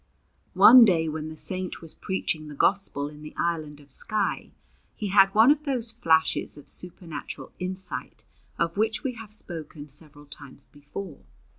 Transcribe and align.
One 0.55 0.83
day 0.83 1.07
when 1.07 1.29
the 1.29 1.35
Saint 1.35 1.79
was 1.79 1.93
preaching 1.93 2.47
the 2.47 2.55
Gospel 2.55 3.07
in 3.07 3.21
the 3.21 3.35
island 3.37 3.79
of 3.79 3.91
Skye, 3.91 4.49
he 4.95 5.09
had 5.09 5.31
one 5.35 5.51
of 5.51 5.63
those 5.63 5.91
flashes 5.91 6.57
of 6.57 6.67
supernatural 6.67 7.51
insight 7.59 8.25
of 8.57 8.77
which 8.77 9.03
we 9.03 9.11
have 9.11 9.31
spoken 9.31 9.87
several 9.87 10.25
times 10.25 10.65
before. 10.65 11.21